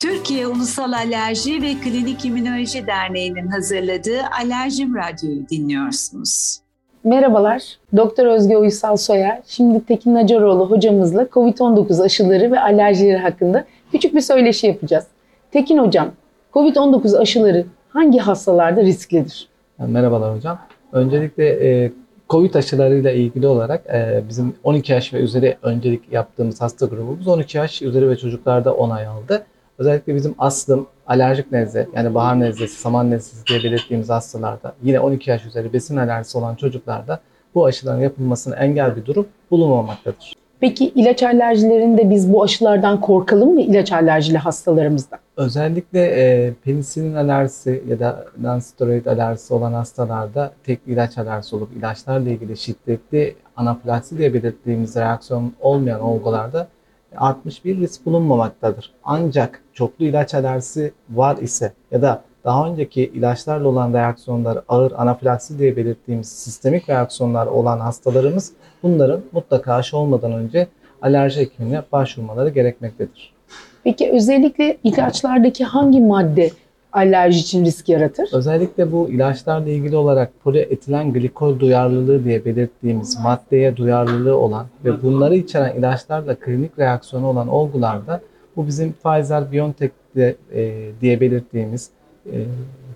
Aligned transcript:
Türkiye 0.00 0.46
Ulusal 0.46 0.92
Alerji 0.92 1.62
ve 1.62 1.74
Klinik 1.74 2.24
İmmünoloji 2.24 2.86
Derneği'nin 2.86 3.46
hazırladığı 3.46 4.20
Alerjim 4.40 4.94
Radyo'yu 4.94 5.48
dinliyorsunuz. 5.48 6.60
Merhabalar, 7.04 7.62
Doktor 7.96 8.26
Özge 8.26 8.56
Uysal 8.56 8.96
Soyer. 8.96 9.42
Şimdi 9.46 9.84
Tekin 9.84 10.14
Nacaroğlu 10.14 10.70
hocamızla 10.70 11.22
COVID-19 11.22 12.02
aşıları 12.02 12.52
ve 12.52 12.60
alerjileri 12.60 13.18
hakkında 13.18 13.64
küçük 13.92 14.14
bir 14.14 14.20
söyleşi 14.20 14.66
yapacağız. 14.66 15.06
Tekin 15.52 15.78
hocam, 15.78 16.10
COVID-19 16.52 17.18
aşıları 17.18 17.64
hangi 17.88 18.18
hastalarda 18.18 18.82
risklidir? 18.82 19.48
Merhabalar 19.78 20.36
hocam. 20.36 20.58
Öncelikle 20.92 21.46
e, 21.46 21.92
COVID 22.30 22.54
aşılarıyla 22.54 23.10
ilgili 23.10 23.46
olarak 23.46 23.86
e, 23.86 24.22
bizim 24.28 24.54
12 24.64 24.92
yaş 24.92 25.12
ve 25.12 25.18
üzeri 25.18 25.56
öncelik 25.62 26.12
yaptığımız 26.12 26.60
hasta 26.60 26.86
grubumuz 26.86 27.28
12 27.28 27.58
yaş 27.58 27.82
üzeri 27.82 28.10
ve 28.10 28.16
çocuklarda 28.16 28.74
onay 28.74 29.06
aldı. 29.06 29.44
Özellikle 29.80 30.14
bizim 30.14 30.34
astım, 30.38 30.86
alerjik 31.06 31.52
nezle 31.52 31.88
yani 31.94 32.14
bahar 32.14 32.40
nezlesi, 32.40 32.80
saman 32.80 33.10
nezlesi 33.10 33.46
diye 33.46 33.62
belirttiğimiz 33.62 34.10
hastalarda 34.10 34.74
yine 34.82 35.00
12 35.00 35.30
yaş 35.30 35.46
üzeri 35.46 35.72
besin 35.72 35.96
alerjisi 35.96 36.38
olan 36.38 36.54
çocuklarda 36.54 37.20
bu 37.54 37.64
aşıların 37.64 38.00
yapılmasına 38.00 38.56
engel 38.56 38.96
bir 38.96 39.06
durum 39.06 39.26
bulunmamaktadır. 39.50 40.32
Peki 40.60 40.88
ilaç 40.88 41.22
alerjilerinde 41.22 42.10
biz 42.10 42.32
bu 42.32 42.42
aşılardan 42.42 43.00
korkalım 43.00 43.54
mı 43.54 43.60
ilaç 43.60 43.92
alerjili 43.92 44.38
hastalarımızda? 44.38 45.18
Özellikle 45.36 46.04
e, 46.04 46.54
penisilin 46.64 47.14
alerjisi 47.14 47.82
ya 47.88 48.00
da 48.00 48.24
non-steroid 48.42 49.08
alerjisi 49.08 49.54
olan 49.54 49.72
hastalarda 49.72 50.52
tek 50.64 50.80
ilaç 50.86 51.18
alerjisi 51.18 51.56
olup 51.56 51.76
ilaçlarla 51.76 52.30
ilgili 52.30 52.56
şiddetli 52.56 53.34
anafilaksi 53.56 54.18
diye 54.18 54.34
belirttiğimiz 54.34 54.96
reaksiyon 54.96 55.52
olmayan 55.60 56.00
olgularda 56.00 56.68
artmış 57.16 57.64
bir 57.64 57.80
risk 57.80 58.06
bulunmamaktadır. 58.06 58.92
Ancak 59.04 59.62
çoklu 59.72 60.04
ilaç 60.04 60.34
alerjisi 60.34 60.92
var 61.10 61.36
ise 61.36 61.72
ya 61.90 62.02
da 62.02 62.22
daha 62.44 62.68
önceki 62.68 63.02
ilaçlarla 63.02 63.68
olan 63.68 63.92
reaksiyonlar 63.94 64.58
ağır 64.68 64.92
anafilaksi 64.92 65.58
diye 65.58 65.76
belirttiğimiz 65.76 66.28
sistemik 66.28 66.88
reaksiyonlar 66.88 67.46
olan 67.46 67.80
hastalarımız 67.80 68.52
bunların 68.82 69.20
mutlaka 69.32 69.74
aşı 69.74 69.96
olmadan 69.96 70.32
önce 70.32 70.68
alerji 71.02 71.40
hekimine 71.40 71.82
başvurmaları 71.92 72.48
gerekmektedir. 72.48 73.32
Peki 73.84 74.10
özellikle 74.10 74.76
ilaçlardaki 74.84 75.64
hangi 75.64 76.00
madde 76.00 76.50
alerji 76.92 77.40
için 77.40 77.64
risk 77.64 77.88
yaratır? 77.88 78.28
Özellikle 78.32 78.92
bu 78.92 79.08
ilaçlarla 79.08 79.68
ilgili 79.68 79.96
olarak 79.96 80.40
polietilen 80.44 81.12
glikol 81.12 81.58
duyarlılığı 81.58 82.24
diye 82.24 82.44
belirttiğimiz 82.44 83.18
maddeye 83.20 83.76
duyarlılığı 83.76 84.36
olan 84.36 84.66
ve 84.84 85.02
bunları 85.02 85.36
içeren 85.36 85.76
ilaçlarla 85.76 86.34
klinik 86.34 86.78
reaksiyonu 86.78 87.26
olan 87.26 87.48
olgularda 87.48 88.20
bu 88.56 88.66
bizim 88.66 88.94
Pfizer-BioNTech'de 89.04 90.36
e, 90.54 90.90
diye 91.00 91.20
belirttiğimiz 91.20 91.90
e, 92.26 92.44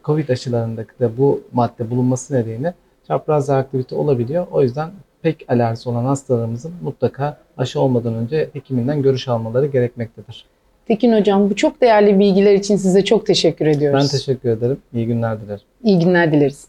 COVID 0.04 0.28
aşılarındaki 0.28 0.98
de 1.00 1.18
bu 1.18 1.40
madde 1.52 1.90
bulunması 1.90 2.34
nedeniyle 2.34 2.74
çapraz 3.08 3.48
reaktivite 3.48 3.94
olabiliyor. 3.94 4.46
O 4.52 4.62
yüzden 4.62 4.90
pek 5.22 5.44
alerjisi 5.48 5.88
olan 5.88 6.04
hastalarımızın 6.04 6.72
mutlaka 6.82 7.38
aşı 7.56 7.80
olmadan 7.80 8.14
önce 8.14 8.50
hekiminden 8.52 9.02
görüş 9.02 9.28
almaları 9.28 9.66
gerekmektedir. 9.66 10.46
Tekin 10.88 11.12
Hocam 11.12 11.50
bu 11.50 11.56
çok 11.56 11.80
değerli 11.80 12.18
bilgiler 12.18 12.54
için 12.54 12.76
size 12.76 13.04
çok 13.04 13.26
teşekkür 13.26 13.66
ediyoruz. 13.66 14.00
Ben 14.02 14.18
teşekkür 14.18 14.48
ederim. 14.48 14.78
İyi 14.94 15.06
günler 15.06 15.40
dilerim. 15.40 15.60
İyi 15.84 15.98
günler 15.98 16.32
dileriz. 16.32 16.66